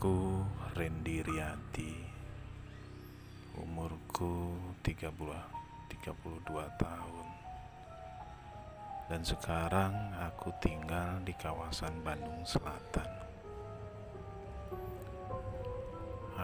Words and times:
Namaku 0.00 0.40
Rendi 0.80 1.20
Riyadi. 1.20 1.92
Umurku 3.60 4.56
30, 4.80 5.12
32 5.92 6.80
tahun. 6.80 7.28
Dan 9.12 9.20
sekarang 9.20 9.92
aku 10.16 10.56
tinggal 10.56 11.20
di 11.20 11.36
kawasan 11.36 11.92
Bandung 12.00 12.40
Selatan. 12.48 13.12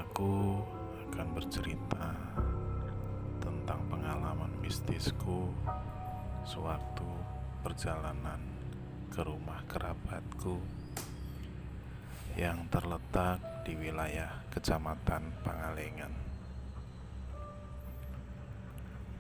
Aku 0.04 0.60
akan 1.08 1.28
bercerita 1.32 2.12
tentang 3.40 3.80
pengalaman 3.88 4.52
mistisku 4.60 5.48
sewaktu 6.44 7.08
perjalanan 7.64 8.44
ke 9.08 9.24
rumah 9.24 9.64
kerabatku 9.64 10.60
yang 12.36 12.68
terletak 12.68 13.40
di 13.64 13.72
wilayah 13.72 14.28
Kecamatan 14.52 15.24
Pangalengan. 15.40 16.12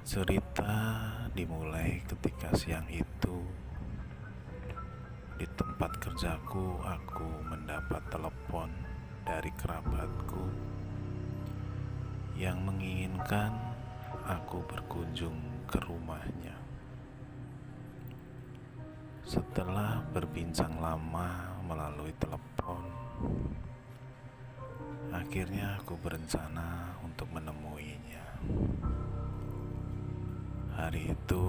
Cerita 0.04 0.76
dimulai 1.32 2.04
ketika 2.04 2.52
siang 2.52 2.84
itu 2.92 3.40
di 5.40 5.48
tempat 5.56 5.96
kerjaku 5.96 6.76
aku 6.84 7.28
mendapat 7.48 8.04
telepon 8.12 8.68
dari 9.24 9.48
kerabatku 9.64 10.44
yang 12.36 12.60
menginginkan 12.68 13.56
aku 14.28 14.60
berkunjung 14.68 15.40
ke 15.64 15.80
rumahnya. 15.88 16.52
Setelah 19.24 20.04
berbincang 20.12 20.76
lama 20.78 21.60
melalui 21.66 22.14
telepon, 22.22 22.95
Akhirnya 25.12 25.80
aku 25.80 25.96
berencana 26.00 26.96
untuk 27.00 27.28
menemuinya. 27.32 28.26
Hari 30.76 31.12
itu 31.12 31.44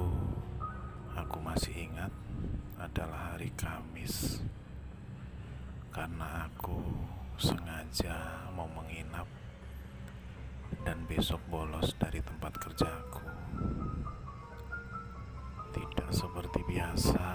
aku 1.15 1.37
masih 1.43 1.91
ingat 1.91 2.13
adalah 2.79 3.35
hari 3.35 3.51
Kamis. 3.59 4.39
Karena 5.91 6.47
aku 6.47 6.79
sengaja 7.35 8.47
mau 8.55 8.69
menginap 8.71 9.27
dan 10.87 11.03
besok 11.09 11.41
bolos 11.51 11.91
dari 11.99 12.23
tempat 12.23 12.55
kerjaku. 12.55 13.25
Tidak 15.75 16.09
seperti 16.15 16.63
biasa, 16.63 17.27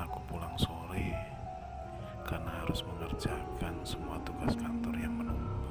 aku 0.00 0.18
pulang 0.30 0.56
sore 0.56 1.33
karena 2.24 2.50
harus 2.64 2.80
mengerjakan 2.88 3.74
semua 3.84 4.16
tugas 4.24 4.56
kantor 4.56 4.94
yang 4.96 5.14
menumpuk. 5.14 5.68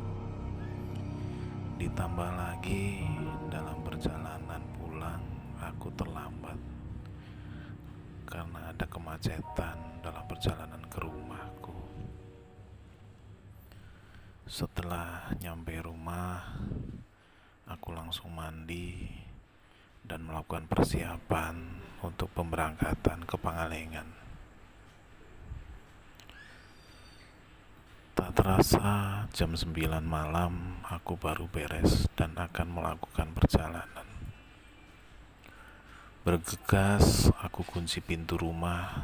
Ditambah 1.81 2.29
lagi 2.37 3.03
dalam 3.49 3.77
perjalanan 3.81 4.61
pulang 4.77 5.23
aku 5.59 5.89
terlambat 5.97 6.57
karena 8.29 8.73
ada 8.73 8.85
kemacetan 8.89 9.77
dalam 10.01 10.23
perjalanan 10.25 10.81
ke 10.89 10.97
rumahku. 11.01 11.77
Setelah 14.49 15.33
nyampe 15.41 15.77
rumah, 15.81 16.41
aku 17.65 17.89
langsung 17.93 18.33
mandi 18.33 19.09
dan 20.03 20.25
melakukan 20.25 20.67
persiapan 20.67 21.55
untuk 22.03 22.29
pemberangkatan 22.35 23.23
ke 23.23 23.35
Pangalengan. 23.39 24.22
Tak 28.13 28.29
terasa 28.37 29.25
jam 29.33 29.57
9 29.57 29.73
malam 30.05 30.77
aku 30.85 31.17
baru 31.17 31.49
beres 31.49 32.05
dan 32.13 32.37
akan 32.37 32.69
melakukan 32.69 33.33
perjalanan. 33.33 34.05
Bergegas 36.21 37.33
aku 37.41 37.65
kunci 37.65 38.05
pintu 38.05 38.37
rumah 38.37 39.01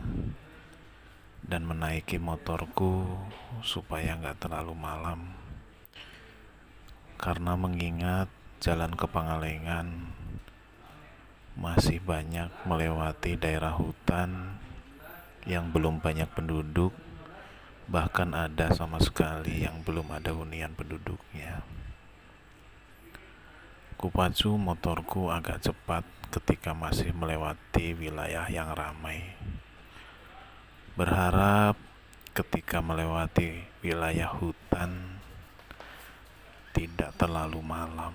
dan 1.42 1.66
menaiki 1.66 2.22
motorku 2.22 3.10
supaya 3.66 4.14
nggak 4.14 4.46
terlalu 4.46 4.78
malam. 4.78 5.34
Karena 7.18 7.58
mengingat 7.58 8.30
jalan 8.62 8.94
ke 8.94 9.10
Pangalengan 9.10 10.06
masih 11.58 11.98
banyak 11.98 12.54
melewati 12.62 13.42
daerah 13.42 13.74
hutan 13.74 14.62
yang 15.50 15.74
belum 15.74 15.98
banyak 15.98 16.30
penduduk 16.30 17.09
bahkan 17.90 18.38
ada 18.38 18.70
sama 18.78 19.02
sekali 19.02 19.66
yang 19.66 19.82
belum 19.82 20.14
ada 20.14 20.30
hunian 20.30 20.78
penduduknya. 20.78 21.66
Kupacu 23.98 24.54
motorku 24.62 25.34
agak 25.34 25.66
cepat 25.66 26.06
ketika 26.30 26.78
masih 26.78 27.10
melewati 27.18 27.98
wilayah 27.98 28.46
yang 28.46 28.70
ramai. 28.78 29.34
Berharap 30.94 31.82
ketika 32.38 32.78
melewati 32.80 33.66
wilayah 33.82 34.30
hutan 34.38 35.18
tidak 36.78 37.10
terlalu 37.18 37.60
malam. 37.66 38.14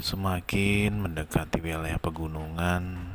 Semakin 0.00 1.04
mendekati 1.04 1.60
wilayah 1.60 2.00
pegunungan, 2.00 3.12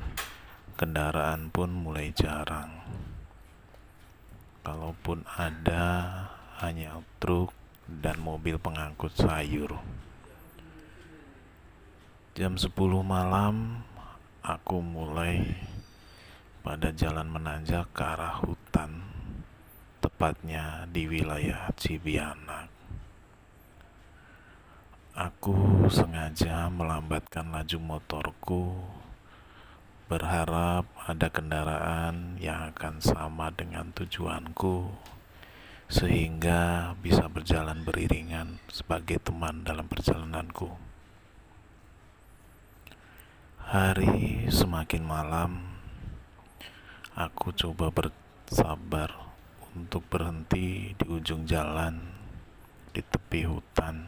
kendaraan 0.78 1.50
pun 1.50 1.74
mulai 1.74 2.14
jarang 2.14 2.86
kalaupun 4.66 5.22
ada 5.38 6.10
hanya 6.58 6.98
truk 7.22 7.54
dan 7.86 8.18
mobil 8.18 8.58
pengangkut 8.58 9.14
sayur. 9.14 9.78
Jam 12.34 12.58
10 12.58 12.74
malam 13.06 13.86
aku 14.42 14.82
mulai 14.82 15.46
pada 16.66 16.90
jalan 16.90 17.30
menanjak 17.30 17.86
ke 17.94 18.02
arah 18.02 18.42
hutan, 18.42 19.06
tepatnya 20.02 20.90
di 20.90 21.06
wilayah 21.06 21.70
Cibianak. 21.78 22.74
Aku 25.16 25.88
sengaja 25.88 26.68
melambatkan 26.74 27.54
laju 27.54 27.78
motorku 27.80 28.84
berharap 30.06 30.86
ada 31.10 31.34
kendaraan 31.34 32.38
yang 32.38 32.70
akan 32.70 33.02
sama 33.02 33.50
dengan 33.50 33.90
tujuanku, 33.90 34.94
sehingga 35.90 36.94
bisa 37.02 37.26
berjalan 37.26 37.82
beriringan 37.82 38.62
sebagai 38.70 39.18
teman 39.18 39.66
dalam 39.66 39.90
perjalananku. 39.90 40.78
Hari 43.66 44.46
semakin 44.46 45.02
malam, 45.02 45.82
aku 47.18 47.50
coba 47.58 47.90
bersabar 47.90 49.10
untuk 49.74 50.06
berhenti 50.06 50.94
di 50.94 51.06
ujung 51.10 51.50
jalan 51.50 51.98
di 52.94 53.02
tepi 53.02 53.50
hutan, 53.50 54.06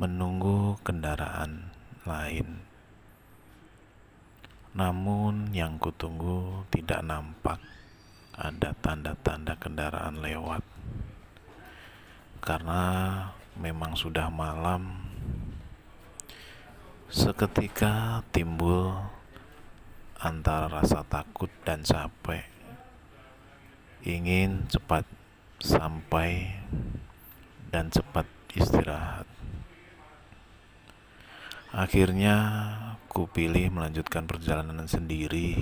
menunggu 0.00 0.80
kendaraan 0.80 1.76
lain 2.08 2.65
namun 4.76 5.56
yang 5.56 5.80
kutunggu 5.80 6.68
tidak 6.68 7.00
nampak 7.00 7.56
ada 8.36 8.76
tanda-tanda 8.84 9.56
kendaraan 9.56 10.20
lewat. 10.20 10.60
Karena 12.44 12.84
memang 13.56 13.96
sudah 13.96 14.28
malam, 14.28 14.92
seketika 17.08 18.20
timbul 18.28 18.92
antara 20.20 20.68
rasa 20.68 21.00
takut 21.08 21.48
dan 21.64 21.80
capek. 21.80 22.44
Ingin 24.04 24.68
cepat 24.68 25.08
sampai 25.58 26.52
dan 27.72 27.88
cepat 27.88 28.28
istirahat. 28.52 29.26
Akhirnya 31.72 32.36
Ku 33.16 33.24
pilih 33.24 33.72
melanjutkan 33.72 34.28
perjalanan 34.28 34.84
sendiri 34.84 35.56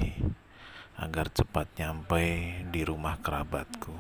agar 0.98 1.30
cepat 1.30 1.70
nyampe 1.78 2.50
di 2.74 2.82
rumah 2.82 3.14
kerabatku. 3.22 3.94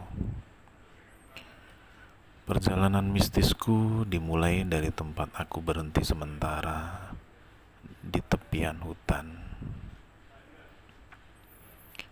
Perjalanan 2.50 3.06
mistisku 3.14 4.02
dimulai 4.10 4.66
dari 4.66 4.90
tempat 4.90 5.30
aku 5.38 5.62
berhenti 5.62 6.02
sementara 6.02 7.14
di 8.02 8.18
tepian 8.26 8.82
hutan. 8.82 9.38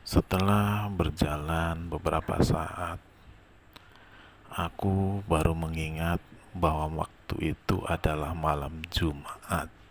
Setelah 0.07 0.87
berjalan 0.95 1.91
beberapa 1.91 2.39
saat, 2.39 3.03
aku 4.47 5.27
baru 5.27 5.59
mengingat 5.59 6.23
bahwa 6.55 7.03
waktu 7.03 7.59
itu 7.59 7.83
adalah 7.91 8.31
malam 8.31 8.79
Jumat. 8.95 9.82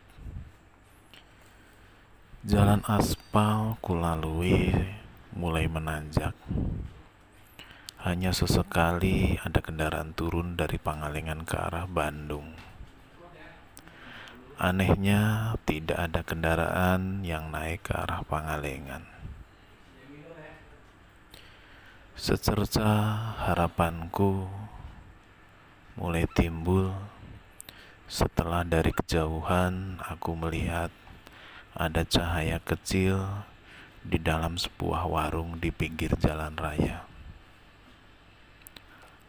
Jalan 2.41 2.81
aspal 2.89 3.77
kulalui 3.85 4.73
mulai 5.37 5.69
menanjak. 5.69 6.33
hanya 8.01 8.33
sesekali 8.33 9.37
ada 9.45 9.61
kendaraan 9.61 10.17
turun 10.17 10.57
dari 10.57 10.81
Pangalengan 10.81 11.45
ke 11.45 11.53
arah 11.53 11.85
Bandung. 11.85 12.57
Anehnya, 14.57 15.53
tidak 15.69 16.09
ada 16.09 16.25
kendaraan 16.25 17.21
yang 17.21 17.53
naik 17.53 17.85
ke 17.85 17.93
arah 17.93 18.25
Pangalengan. 18.25 19.05
Secerca 22.17 23.21
harapanku 23.37 24.49
mulai 25.93 26.25
timbul 26.33 26.89
setelah 28.09 28.65
dari 28.65 28.89
kejauhan 28.89 30.01
aku 30.01 30.33
melihat 30.33 30.89
ada 31.71 32.03
cahaya 32.03 32.59
kecil 32.59 33.47
di 34.03 34.19
dalam 34.19 34.59
sebuah 34.59 35.07
warung 35.07 35.61
di 35.61 35.71
pinggir 35.71 36.17
jalan 36.19 36.57
raya. 36.59 37.05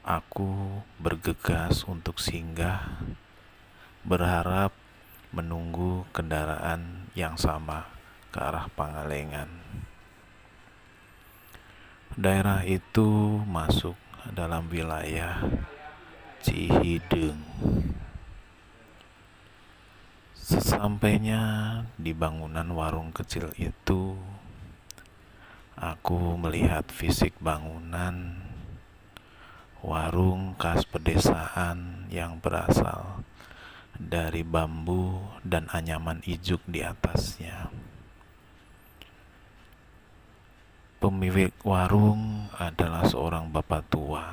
Aku 0.03 0.83
bergegas 0.99 1.87
untuk 1.87 2.19
singgah, 2.19 3.07
berharap 4.03 4.75
menunggu 5.31 6.03
kendaraan 6.11 7.07
yang 7.15 7.39
sama 7.39 7.87
ke 8.35 8.43
arah 8.43 8.67
Pangalengan. 8.75 9.49
Daerah 12.19 12.67
itu 12.67 13.41
masuk 13.47 13.95
dalam 14.35 14.67
wilayah 14.69 15.41
Cihideng. 16.43 17.39
Sesampainya 20.43 21.43
di 21.95 22.11
bangunan 22.11 22.67
warung 22.75 23.15
kecil 23.15 23.55
itu, 23.55 24.19
aku 25.79 26.35
melihat 26.35 26.83
fisik 26.91 27.31
bangunan 27.39 28.43
warung 29.87 30.59
khas 30.59 30.83
pedesaan 30.83 32.11
yang 32.11 32.43
berasal 32.43 33.23
dari 33.95 34.43
bambu 34.43 35.23
dan 35.47 35.71
anyaman 35.71 36.19
ijuk 36.27 36.59
di 36.67 36.83
atasnya. 36.83 37.71
Pemilik 40.99 41.55
warung 41.63 42.51
adalah 42.59 43.07
seorang 43.07 43.47
bapak 43.55 43.87
tua 43.87 44.27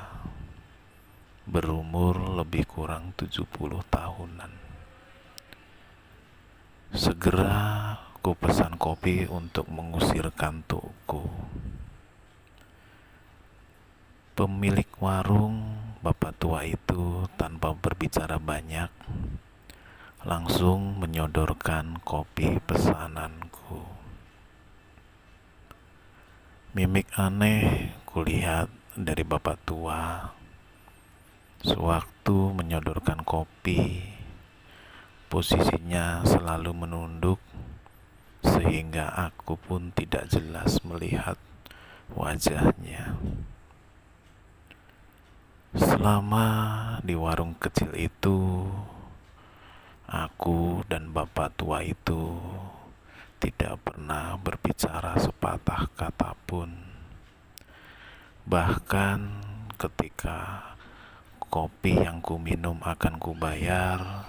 berumur 1.46 2.18
lebih 2.42 2.66
kurang 2.66 3.14
70 3.14 3.46
tahunan. 3.86 4.59
Segera 6.90 7.94
ku 8.18 8.34
pesan 8.34 8.74
kopi 8.74 9.22
untuk 9.30 9.70
mengusir 9.70 10.26
kantukku. 10.34 11.22
Pemilik 14.34 14.90
warung, 14.98 15.78
bapak 16.02 16.34
tua 16.42 16.66
itu 16.66 17.30
tanpa 17.38 17.78
berbicara 17.78 18.42
banyak, 18.42 18.90
langsung 20.26 20.98
menyodorkan 20.98 22.02
kopi 22.02 22.58
pesananku. 22.58 23.86
Mimik 26.74 27.06
aneh 27.14 27.94
kulihat 28.02 28.66
dari 28.98 29.22
bapak 29.22 29.62
tua 29.62 30.26
sewaktu 31.62 32.50
menyodorkan 32.50 33.22
kopi. 33.22 34.19
Posisinya 35.30 36.26
selalu 36.26 36.74
menunduk 36.74 37.38
sehingga 38.42 39.14
aku 39.14 39.54
pun 39.54 39.94
tidak 39.94 40.26
jelas 40.26 40.82
melihat 40.82 41.38
wajahnya. 42.12 43.14
Selama 45.70 46.46
di 47.06 47.14
warung 47.14 47.54
kecil 47.62 47.94
itu, 47.94 48.66
Aku 50.10 50.82
dan 50.90 51.14
bapak 51.14 51.54
tua 51.54 51.86
itu 51.86 52.34
tidak 53.38 53.78
pernah 53.86 54.34
berbicara 54.42 55.14
sepatah 55.14 55.86
kata 55.94 56.34
pun. 56.50 56.66
Bahkan 58.42 59.18
ketika 59.78 60.74
kopi 61.38 61.94
yang 61.94 62.18
ku 62.18 62.42
minum 62.42 62.82
akan 62.82 63.22
ku 63.22 63.30
bayar, 63.38 64.26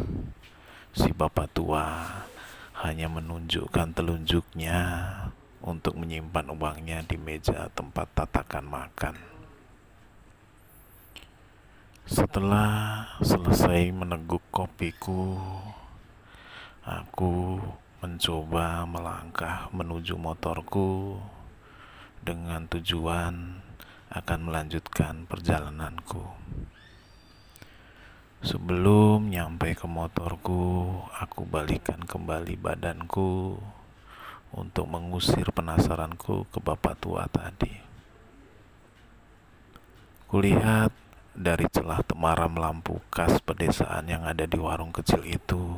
si 0.92 1.16
bapak 1.16 1.48
tua 1.56 2.04
hanya 2.84 3.08
menunjukkan 3.08 3.96
telunjuknya 3.96 4.80
untuk 5.64 5.96
menyimpan 5.96 6.52
uangnya 6.52 7.00
di 7.08 7.16
meja 7.16 7.72
tempat 7.72 8.12
tatakan 8.12 8.66
makan. 8.68 9.16
Setelah 12.04 13.06
selesai 13.24 13.94
meneguk 13.96 14.44
kopiku, 14.52 15.40
aku 16.84 17.62
mencoba 18.04 18.84
melangkah 18.84 19.72
menuju 19.72 20.20
motorku 20.20 21.22
dengan 22.20 22.68
tujuan 22.68 23.64
akan 24.12 24.40
melanjutkan 24.44 25.24
perjalananku. 25.24 26.26
Sebelum 28.42 29.30
nyampe 29.30 29.78
ke 29.78 29.86
motorku, 29.86 30.90
aku 31.14 31.46
balikan 31.46 32.02
kembali 32.02 32.58
badanku 32.58 33.54
untuk 34.58 34.90
mengusir 34.90 35.46
penasaranku 35.54 36.50
ke 36.50 36.58
bapak 36.58 36.98
tua 36.98 37.30
tadi. 37.30 37.70
Kulihat 40.26 40.90
dari 41.38 41.70
celah 41.70 42.02
temaram 42.02 42.58
lampu 42.58 42.98
khas 43.14 43.38
pedesaan 43.46 44.10
yang 44.10 44.26
ada 44.26 44.50
di 44.50 44.58
warung 44.58 44.90
kecil 44.90 45.22
itu. 45.22 45.78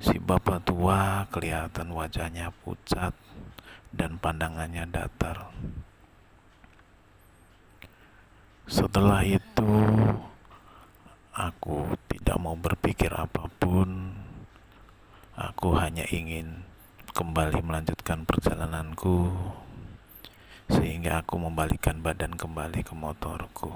Si 0.00 0.16
bapak 0.16 0.64
tua 0.64 1.28
kelihatan 1.28 1.92
wajahnya 1.92 2.56
pucat 2.64 3.12
dan 3.92 4.16
pandangannya 4.16 4.88
datar. 4.88 5.52
Setelah 8.64 9.22
itu, 9.28 9.72
aku 11.36 11.92
tidak 12.08 12.40
mau 12.40 12.56
berpikir 12.56 13.12
apa 13.12 13.44
pun. 13.60 14.16
Aku 15.36 15.76
hanya 15.76 16.08
ingin 16.08 16.64
kembali 17.12 17.60
melanjutkan 17.60 18.24
perjalananku 18.24 19.36
sehingga 20.72 21.20
aku 21.20 21.36
membalikan 21.36 22.00
badan 22.00 22.32
kembali 22.40 22.80
ke 22.80 22.96
motorku. 22.96 23.68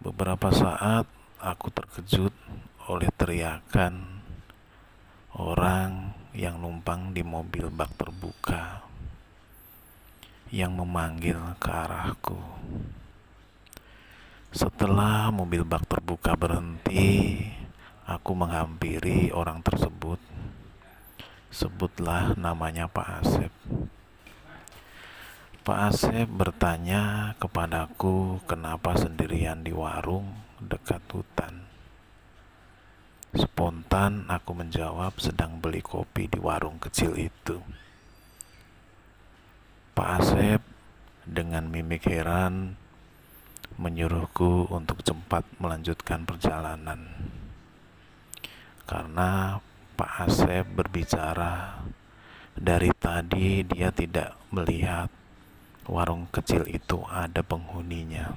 Beberapa 0.00 0.48
saat 0.48 1.04
aku 1.36 1.68
terkejut 1.68 2.32
oleh 2.88 3.12
teriakan 3.12 4.24
orang 5.36 6.16
yang 6.32 6.56
numpang 6.56 7.12
di 7.12 7.20
mobil 7.20 7.68
bak 7.68 7.92
terbuka 8.00 8.80
yang 10.48 10.72
memanggil 10.74 11.36
ke 11.60 11.68
arahku. 11.68 12.40
Setelah 14.50 15.30
mobil 15.30 15.62
bak 15.62 15.86
terbuka 15.86 16.34
berhenti, 16.34 17.38
aku 18.02 18.34
menghampiri 18.34 19.30
orang 19.30 19.62
tersebut. 19.62 20.18
Sebutlah 21.54 22.34
namanya 22.34 22.90
Pak 22.90 23.08
Asep. 23.22 23.52
Pak 25.62 25.78
Asep 25.94 26.26
bertanya 26.26 27.34
kepadaku 27.38 28.42
kenapa 28.50 28.98
sendirian 28.98 29.62
di 29.62 29.70
warung 29.70 30.26
dekat 30.58 31.06
hutan. 31.14 31.62
Spontan 33.30 34.26
aku 34.26 34.50
menjawab 34.58 35.14
sedang 35.22 35.62
beli 35.62 35.78
kopi 35.78 36.26
di 36.26 36.42
warung 36.42 36.82
kecil 36.82 37.14
itu. 37.14 37.62
Pak 39.94 40.10
Asep 40.18 40.58
dengan 41.22 41.70
mimik 41.70 42.02
heran 42.10 42.74
menyuruhku 43.80 44.68
untuk 44.68 45.00
cepat 45.00 45.40
melanjutkan 45.56 46.28
perjalanan. 46.28 47.08
Karena 48.84 49.56
Pak 49.96 50.12
Asep 50.28 50.68
berbicara 50.68 51.80
dari 52.52 52.92
tadi 52.92 53.64
dia 53.64 53.88
tidak 53.88 54.36
melihat 54.52 55.08
warung 55.88 56.28
kecil 56.28 56.68
itu 56.68 57.00
ada 57.08 57.40
penghuninya. 57.40 58.36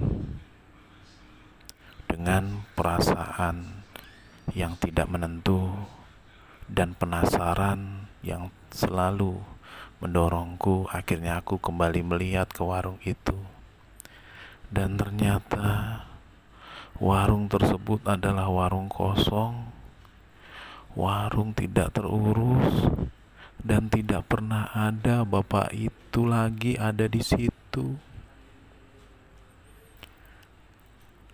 Dengan 2.08 2.64
perasaan 2.72 3.84
yang 4.56 4.80
tidak 4.80 5.12
menentu 5.12 5.76
dan 6.72 6.96
penasaran 6.96 8.08
yang 8.24 8.48
selalu 8.72 9.44
mendorongku, 10.00 10.88
akhirnya 10.88 11.44
aku 11.44 11.60
kembali 11.60 12.00
melihat 12.00 12.48
ke 12.48 12.64
warung 12.64 12.96
itu 13.04 13.53
dan 14.70 14.96
ternyata 14.96 16.00
warung 17.02 17.50
tersebut 17.50 18.06
adalah 18.06 18.46
warung 18.48 18.86
kosong, 18.86 19.66
warung 20.94 21.50
tidak 21.52 21.90
terurus, 21.96 22.88
dan 23.64 23.88
tidak 23.88 24.28
pernah 24.28 24.68
ada 24.70 25.24
bapak 25.24 25.72
itu 25.72 26.20
lagi 26.28 26.76
ada 26.76 27.08
di 27.08 27.24
situ. 27.24 27.96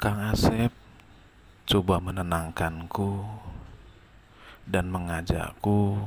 Kang 0.00 0.32
Asep 0.32 0.72
coba 1.68 2.00
menenangkanku 2.00 3.20
dan 4.64 4.88
mengajakku 4.88 6.00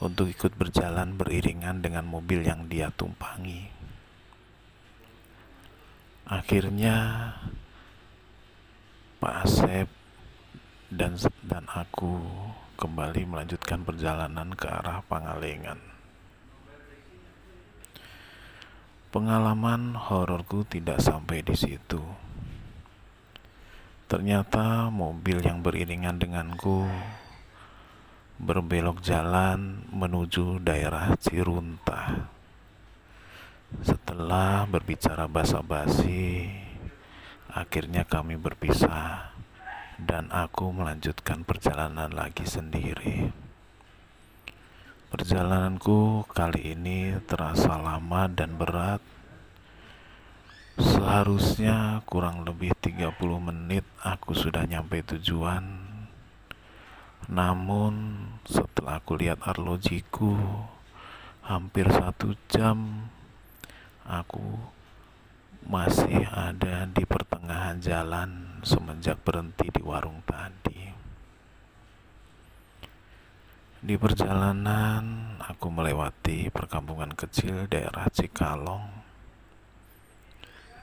untuk 0.00 0.32
ikut 0.32 0.56
berjalan 0.56 1.18
beriringan 1.20 1.84
dengan 1.84 2.08
mobil 2.08 2.40
yang 2.40 2.64
dia 2.70 2.88
tumpangi. 2.88 3.79
Akhirnya 6.30 7.26
Pak 9.18 9.34
Asep 9.42 9.90
dan 10.86 11.18
dan 11.42 11.66
aku 11.66 12.22
kembali 12.78 13.26
melanjutkan 13.26 13.82
perjalanan 13.82 14.54
ke 14.54 14.70
arah 14.70 15.02
Pangalengan. 15.10 15.82
Pengalaman 19.10 19.98
hororku 19.98 20.62
tidak 20.70 21.02
sampai 21.02 21.42
di 21.42 21.58
situ. 21.58 21.98
Ternyata 24.06 24.86
mobil 24.86 25.42
yang 25.42 25.66
beriringan 25.66 26.22
denganku 26.22 26.86
berbelok 28.38 29.02
jalan 29.02 29.82
menuju 29.90 30.62
daerah 30.62 31.10
Cirunta. 31.18 32.30
Setelah 33.78 34.66
berbicara 34.66 35.30
basa-basi, 35.30 36.50
akhirnya 37.46 38.02
kami 38.02 38.34
berpisah 38.34 39.30
dan 40.02 40.26
aku 40.34 40.74
melanjutkan 40.74 41.46
perjalanan 41.46 42.10
lagi 42.10 42.42
sendiri. 42.42 43.30
Perjalananku 45.14 46.26
kali 46.26 46.74
ini 46.74 47.14
terasa 47.30 47.78
lama 47.78 48.26
dan 48.26 48.58
berat. 48.58 49.02
Seharusnya 50.74 52.02
kurang 52.10 52.42
lebih 52.42 52.74
30 52.74 53.14
menit 53.38 53.86
aku 54.02 54.34
sudah 54.34 54.66
nyampe 54.66 55.04
tujuan 55.14 55.90
namun 57.30 58.26
setelah 58.42 58.98
aku 58.98 59.14
lihat 59.14 59.38
arlojiku 59.46 60.34
hampir 61.46 61.86
satu 61.86 62.34
jam 62.50 63.06
aku 64.10 64.58
masih 65.70 66.26
ada 66.26 66.82
di 66.90 67.06
pertengahan 67.06 67.78
jalan 67.78 68.58
semenjak 68.66 69.22
berhenti 69.22 69.70
di 69.70 69.82
warung 69.86 70.18
tadi. 70.26 70.90
Di 73.80 73.94
perjalanan 73.94 75.38
aku 75.38 75.70
melewati 75.70 76.50
perkampungan 76.50 77.14
kecil 77.14 77.70
daerah 77.70 78.10
Cikalong 78.10 79.00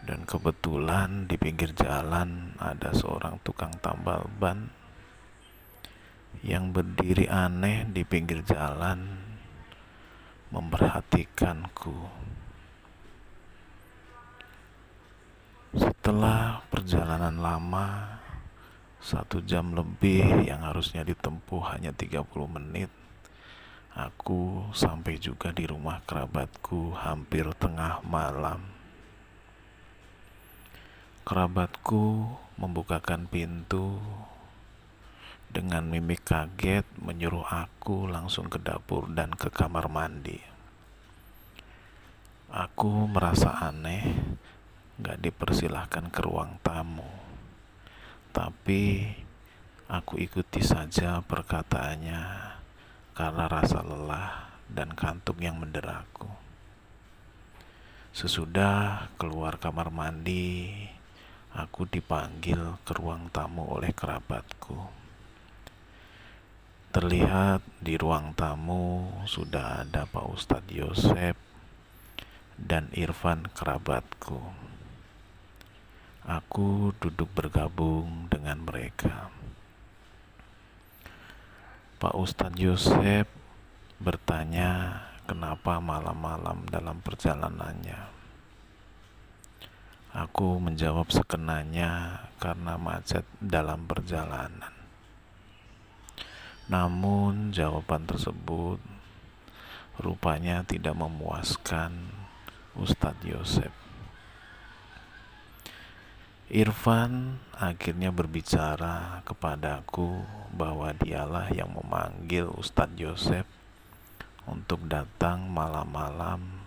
dan 0.07 0.23
kebetulan 0.23 1.27
di 1.27 1.35
pinggir 1.35 1.75
jalan 1.75 2.55
ada 2.55 2.95
seorang 2.95 3.43
tukang 3.43 3.75
tambal 3.83 4.23
ban 4.39 4.71
yang 6.47 6.71
berdiri 6.71 7.27
aneh 7.27 7.83
di 7.91 8.07
pinggir 8.07 8.39
jalan 8.47 9.03
memperhatikanku. 10.47 12.07
Setelah 15.75 16.63
perjalanan 16.71 17.43
lama, 17.43 18.15
satu 19.03 19.43
jam 19.43 19.75
lebih 19.75 20.47
yang 20.47 20.63
harusnya 20.63 21.03
ditempuh 21.03 21.75
hanya 21.75 21.91
30 21.91 22.23
menit, 22.47 22.87
aku 23.91 24.71
sampai 24.71 25.19
juga 25.19 25.51
di 25.51 25.67
rumah 25.67 25.99
kerabatku 26.07 26.95
hampir 26.95 27.51
tengah 27.59 27.99
malam. 28.07 28.63
Kerabatku 31.27 32.31
membukakan 32.55 33.27
pintu 33.27 33.99
dengan 35.51 35.83
mimik 35.91 36.23
kaget 36.23 36.87
menyuruh 36.95 37.43
aku 37.43 38.07
langsung 38.07 38.47
ke 38.47 38.55
dapur 38.55 39.11
dan 39.11 39.35
ke 39.35 39.51
kamar 39.51 39.91
mandi. 39.91 40.39
Aku 42.47 43.11
merasa 43.11 43.59
aneh, 43.59 44.07
gak 44.97 45.21
dipersilahkan 45.21 46.09
ke 46.09 46.19
ruang 46.25 46.57
tamu. 46.65 47.05
Tapi 48.33 49.05
aku 49.85 50.17
ikuti 50.17 50.65
saja 50.65 51.21
perkataannya 51.21 52.21
karena 53.13 53.45
rasa 53.45 53.85
lelah 53.85 54.57
dan 54.69 54.93
kantuk 54.97 55.37
yang 55.41 55.61
menderaku. 55.61 56.29
Sesudah 58.17 59.13
keluar 59.21 59.61
kamar 59.61 59.93
mandi, 59.93 60.73
aku 61.53 61.85
dipanggil 61.85 62.81
ke 62.81 62.97
ruang 62.97 63.29
tamu 63.29 63.69
oleh 63.69 63.93
kerabatku. 63.93 64.89
Terlihat 66.89 67.61
di 67.77 67.93
ruang 67.93 68.33
tamu 68.33 69.05
sudah 69.29 69.85
ada 69.85 70.09
Pak 70.09 70.25
Ustadz 70.33 70.73
Yosep 70.73 71.37
dan 72.57 72.89
Irfan 72.97 73.45
kerabatku. 73.53 74.41
Aku 76.27 76.91
duduk 76.99 77.31
bergabung 77.31 78.27
dengan 78.27 78.59
mereka. 78.59 79.31
Pak 82.03 82.19
Ustadz 82.19 82.59
Yosep 82.59 83.31
bertanya 84.03 85.01
kenapa 85.23 85.79
malam-malam 85.79 86.67
dalam 86.67 86.99
perjalanannya. 86.99 88.11
Aku 90.11 90.59
menjawab 90.59 91.07
sekenanya 91.15 92.19
karena 92.43 92.75
macet 92.75 93.23
dalam 93.39 93.87
perjalanan. 93.87 94.75
Namun 96.67 97.55
jawaban 97.55 98.03
tersebut 98.03 98.83
rupanya 100.03 100.67
tidak 100.67 100.91
memuaskan 100.91 102.11
Ustadz 102.75 103.23
Yosef. 103.23 103.86
Irfan 106.47 107.43
akhirnya 107.59 108.07
berbicara 108.07 109.19
kepadaku 109.27 110.23
bahwa 110.55 110.95
dialah 110.95 111.51
yang 111.51 111.75
memanggil 111.75 112.47
Ustadz 112.55 112.95
Yosef 112.95 113.43
untuk 114.47 114.79
datang 114.87 115.43
malam-malam 115.51 116.63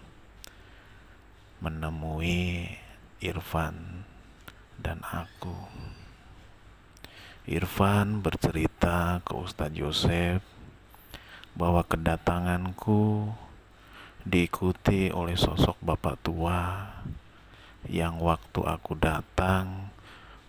menemui 1.64 2.76
Irfan 3.24 4.04
dan 4.76 5.00
aku. 5.00 5.56
Irfan 7.48 8.20
bercerita 8.20 9.24
ke 9.24 9.32
Ustadz 9.32 9.80
Yosef 9.80 10.44
bahwa 11.56 11.88
kedatanganku 11.88 13.32
diikuti 14.28 15.08
oleh 15.08 15.40
sosok 15.40 15.80
bapak 15.80 16.20
tua 16.20 16.84
yang 17.88 18.20
waktu 18.20 18.60
aku 18.60 18.92
datang 18.98 19.88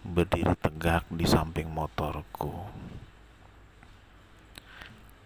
berdiri 0.03 0.57
tegak 0.59 1.07
di 1.07 1.23
samping 1.23 1.71
motorku. 1.71 2.51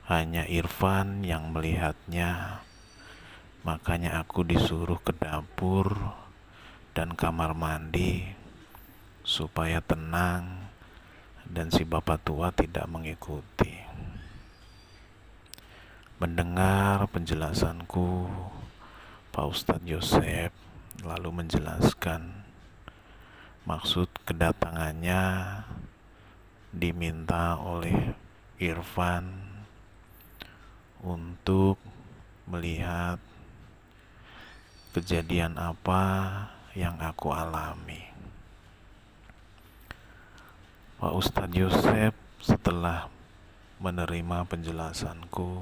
Hanya 0.06 0.46
Irfan 0.46 1.26
yang 1.26 1.50
melihatnya, 1.50 2.62
makanya 3.66 4.22
aku 4.22 4.46
disuruh 4.46 5.02
ke 5.02 5.18
dapur 5.18 5.98
dan 6.94 7.18
kamar 7.18 7.58
mandi 7.58 8.22
supaya 9.26 9.82
tenang 9.82 10.70
dan 11.50 11.74
si 11.74 11.82
bapak 11.82 12.22
tua 12.22 12.54
tidak 12.54 12.86
mengikuti. 12.86 13.74
Mendengar 16.22 17.10
penjelasanku, 17.10 18.30
Pak 19.34 19.46
Ustadz 19.50 19.90
Yosef 19.90 20.54
lalu 21.06 21.46
menjelaskan 21.46 22.34
maksud 23.70 24.10
kedatangannya 24.26 25.22
diminta 26.74 27.62
oleh 27.62 28.18
Irfan 28.58 29.30
untuk 31.06 31.78
melihat 32.50 33.22
kejadian 34.98 35.62
apa 35.62 36.02
yang 36.74 36.98
aku 36.98 37.30
alami. 37.30 38.02
Pak 40.98 41.14
Ustadz 41.14 41.54
Yosef 41.54 42.18
setelah 42.42 43.08
menerima 43.78 44.48
penjelasanku 44.50 45.62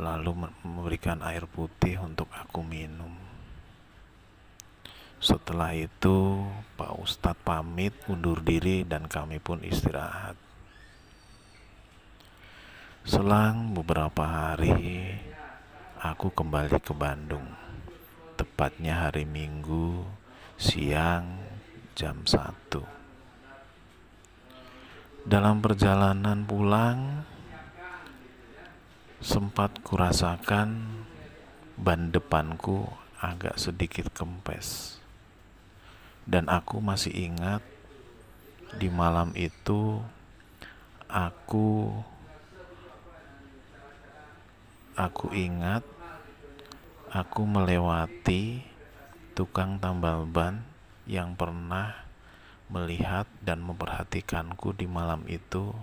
lalu 0.00 0.50
memberikan 0.66 1.22
air 1.22 1.46
putih 1.46 2.02
untuk 2.02 2.26
aku 2.34 2.66
minum. 2.66 3.23
Setelah 5.24 5.72
itu 5.72 6.44
Pak 6.76 7.00
Ustadz 7.00 7.40
pamit 7.48 7.96
undur 8.12 8.44
diri 8.44 8.84
dan 8.84 9.08
kami 9.08 9.40
pun 9.40 9.64
istirahat. 9.64 10.36
Selang 13.08 13.72
beberapa 13.72 14.20
hari 14.20 15.16
aku 15.96 16.28
kembali 16.28 16.76
ke 16.76 16.92
Bandung. 16.92 17.48
Tepatnya 18.36 19.08
hari 19.08 19.24
Minggu 19.24 20.04
siang 20.60 21.40
jam 21.96 22.20
1. 22.28 25.24
Dalam 25.24 25.64
perjalanan 25.64 26.44
pulang, 26.44 27.24
sempat 29.24 29.80
kurasakan 29.80 31.00
ban 31.80 32.12
depanku 32.12 32.84
agak 33.24 33.56
sedikit 33.56 34.12
kempes. 34.12 35.00
Dan 36.24 36.48
aku 36.48 36.80
masih 36.80 37.12
ingat 37.12 37.60
di 38.74 38.88
malam 38.90 39.30
itu 39.38 40.02
aku 41.06 41.94
aku 44.98 45.30
ingat 45.30 45.86
aku 47.14 47.46
melewati 47.46 48.66
tukang 49.38 49.78
tambal 49.78 50.26
ban 50.26 50.66
yang 51.06 51.38
pernah 51.38 51.94
melihat 52.72 53.28
dan 53.44 53.60
memperhatikanku 53.62 54.72
di 54.74 54.88
malam 54.88 55.22
itu 55.28 55.76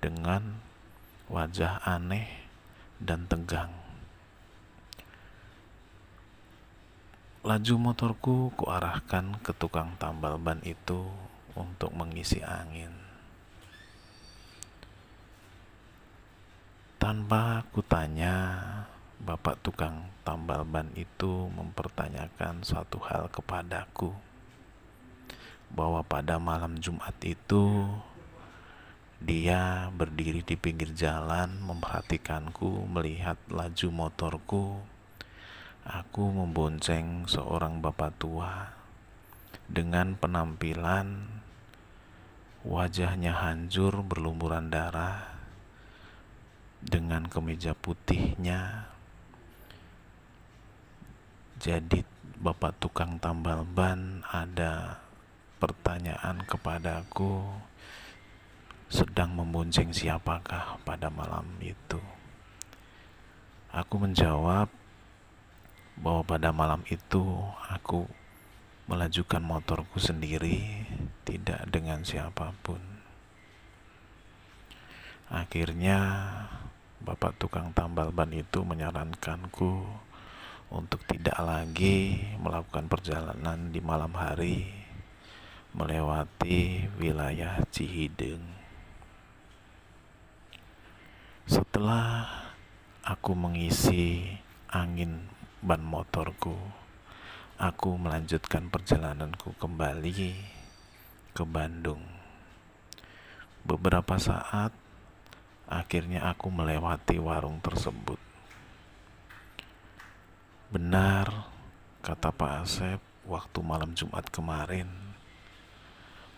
dengan 0.00 0.58
wajah 1.28 1.84
aneh 1.84 2.26
dan 2.98 3.28
tegang. 3.28 3.83
Laju 7.44 7.76
motorku 7.76 8.56
kuarahkan 8.56 9.36
ke 9.44 9.52
tukang 9.52 10.00
tambal 10.00 10.40
ban 10.40 10.64
itu 10.64 11.04
untuk 11.52 11.92
mengisi 11.92 12.40
angin. 12.40 12.88
Tanpa 16.96 17.68
kutanya, 17.68 18.32
bapak 19.20 19.60
tukang 19.60 20.08
tambal 20.24 20.64
ban 20.64 20.88
itu 20.96 21.52
mempertanyakan 21.52 22.64
suatu 22.64 22.96
hal 23.04 23.28
kepadaku 23.28 24.16
bahwa 25.68 26.00
pada 26.00 26.40
malam 26.40 26.80
Jumat 26.80 27.12
itu 27.20 27.92
dia 29.20 29.92
berdiri 29.92 30.40
di 30.40 30.56
pinggir 30.56 30.96
jalan 30.96 31.60
memperhatikanku 31.60 32.88
melihat 32.88 33.36
laju 33.52 33.88
motorku 33.92 34.93
aku 35.84 36.32
membonceng 36.32 37.28
seorang 37.28 37.84
bapak 37.84 38.16
tua 38.16 38.72
dengan 39.68 40.16
penampilan 40.16 41.28
wajahnya 42.64 43.36
hancur 43.36 44.00
berlumuran 44.00 44.72
darah 44.72 45.28
dengan 46.80 47.28
kemeja 47.28 47.76
putihnya. 47.76 48.88
Jadi 51.60 52.04
bapak 52.40 52.76
tukang 52.80 53.20
tambal 53.20 53.64
ban 53.64 54.24
ada 54.28 55.00
pertanyaan 55.60 56.44
kepadaku 56.44 57.40
sedang 58.88 59.32
membonceng 59.32 59.92
siapakah 59.92 60.76
pada 60.84 61.08
malam 61.08 61.48
itu. 61.64 62.00
Aku 63.72 63.96
menjawab 63.96 64.83
bahwa 66.04 66.20
pada 66.20 66.52
malam 66.52 66.84
itu 66.92 67.24
aku 67.72 68.04
melajukan 68.84 69.40
motorku 69.40 69.96
sendiri, 69.96 70.84
tidak 71.24 71.64
dengan 71.72 72.04
siapa 72.04 72.52
pun. 72.60 72.80
Akhirnya 75.32 75.96
Bapak 77.04 77.36
tukang 77.36 77.68
tambal 77.76 78.08
ban 78.12 78.32
itu 78.32 78.64
menyarankanku 78.64 79.84
untuk 80.72 81.00
tidak 81.04 81.36
lagi 81.36 82.16
melakukan 82.40 82.88
perjalanan 82.88 83.68
di 83.68 83.80
malam 83.84 84.12
hari 84.16 84.84
melewati 85.76 86.88
wilayah 86.96 87.60
Cihideng. 87.68 88.40
Setelah 91.44 92.24
aku 93.04 93.36
mengisi 93.36 94.32
angin 94.72 95.33
ban 95.64 95.80
motorku, 95.80 96.52
aku 97.56 97.96
melanjutkan 97.96 98.68
perjalananku 98.68 99.56
kembali 99.56 100.36
ke 101.32 101.42
Bandung. 101.48 102.04
Beberapa 103.64 104.20
saat 104.20 104.84
Akhirnya 105.64 106.28
aku 106.28 106.52
melewati 106.52 107.16
warung 107.16 107.56
tersebut. 107.64 108.20
Benar, 110.68 111.48
kata 112.04 112.28
Pak 112.28 112.52
Asep, 112.68 113.00
waktu 113.24 113.58
malam 113.64 113.96
Jumat 113.96 114.28
kemarin, 114.28 114.86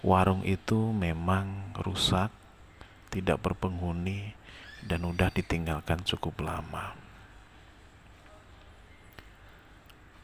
warung 0.07 0.47
itu 0.47 0.95
memang 0.95 1.75
rusak, 1.75 2.31
tidak 3.11 3.43
berpenghuni, 3.43 4.39
dan 4.87 5.03
udah 5.03 5.35
ditinggalkan 5.35 6.07
cukup 6.07 6.39
lama. 6.47 7.06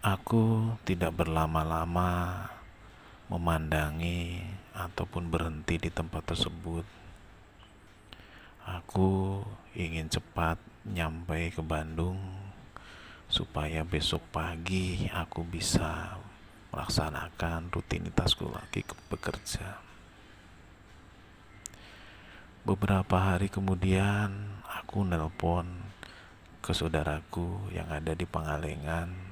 Aku 0.02 0.74
tidak 0.82 1.14
berlama-lama 1.14 2.50
memandangi 3.30 4.42
ataupun 4.74 5.30
berhenti 5.30 5.78
di 5.78 5.94
tempat 5.94 6.34
tersebut 6.34 6.82
Aku 8.62 9.42
ingin 9.74 10.06
cepat 10.06 10.54
nyampe 10.86 11.50
ke 11.50 11.58
Bandung 11.66 12.14
supaya 13.26 13.82
besok 13.82 14.22
pagi 14.30 15.10
aku 15.10 15.42
bisa 15.42 16.14
melaksanakan 16.70 17.74
rutinitasku 17.74 18.46
lagi 18.46 18.86
ke 18.86 18.94
bekerja. 19.10 19.82
Beberapa 22.62 23.34
hari 23.34 23.50
kemudian 23.50 24.62
aku 24.62 25.02
nelpon 25.02 25.66
ke 26.62 26.70
saudaraku 26.70 27.66
yang 27.74 27.90
ada 27.90 28.14
di 28.14 28.22
Pangalengan 28.22 29.31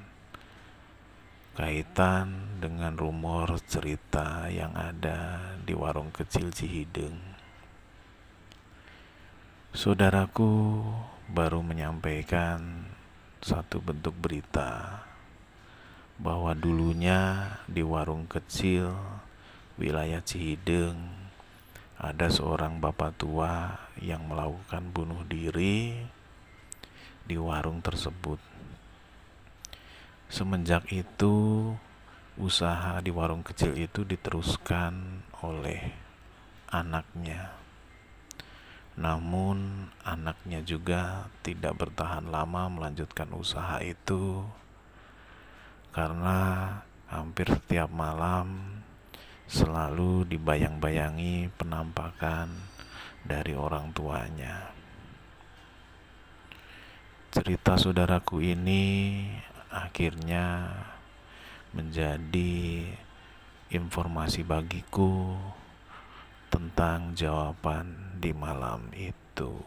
kaitan 1.59 2.59
dengan 2.63 2.95
rumor 2.95 3.59
cerita 3.67 4.47
yang 4.47 4.77
ada 4.79 5.55
di 5.63 5.75
warung 5.75 6.15
kecil 6.15 6.55
Cihideng 6.55 7.19
Saudaraku 9.71 10.83
baru 11.31 11.63
menyampaikan 11.63 12.91
satu 13.39 13.79
bentuk 13.79 14.19
berita 14.19 15.03
bahwa 16.19 16.53
dulunya 16.53 17.55
di 17.71 17.81
warung 17.81 18.27
kecil 18.27 18.93
wilayah 19.81 20.21
Cihideng 20.21 20.99
ada 22.01 22.27
seorang 22.29 22.83
bapak 22.83 23.15
tua 23.15 23.79
yang 24.03 24.27
melakukan 24.27 24.91
bunuh 24.91 25.23
diri 25.29 26.03
di 27.25 27.37
warung 27.39 27.79
tersebut. 27.79 28.50
Semenjak 30.31 30.87
itu, 30.95 31.75
usaha 32.39 33.03
di 33.03 33.11
warung 33.11 33.43
kecil 33.43 33.75
itu 33.75 34.07
diteruskan 34.07 35.27
oleh 35.43 35.91
anaknya. 36.71 37.51
Namun, 38.95 39.91
anaknya 40.07 40.63
juga 40.63 41.27
tidak 41.43 41.83
bertahan 41.83 42.31
lama 42.31 42.71
melanjutkan 42.71 43.27
usaha 43.35 43.83
itu 43.83 44.47
karena 45.91 46.39
hampir 47.11 47.51
setiap 47.51 47.91
malam 47.91 48.79
selalu 49.51 50.31
dibayang-bayangi 50.31 51.51
penampakan 51.59 52.55
dari 53.27 53.51
orang 53.59 53.91
tuanya. 53.91 54.71
Cerita 57.35 57.75
saudaraku 57.75 58.43
ini 58.43 58.83
akhirnya 59.71 60.67
menjadi 61.71 62.91
informasi 63.71 64.43
bagiku 64.43 65.39
tentang 66.51 67.15
jawaban 67.15 68.19
di 68.19 68.35
malam 68.35 68.91
itu. 68.93 69.63